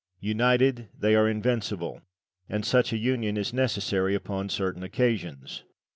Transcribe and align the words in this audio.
United 0.19 0.89
they 0.97 1.13
are 1.13 1.29
invincible, 1.29 2.01
and 2.49 2.65
such 2.65 2.91
a 2.91 2.97
union 2.97 3.37
is 3.37 3.53
necessary 3.53 4.15
upon 4.15 4.49
certain 4.49 4.81
occasions. 4.81 5.63